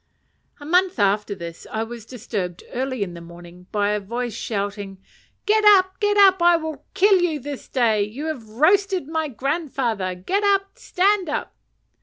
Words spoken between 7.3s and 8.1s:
this day.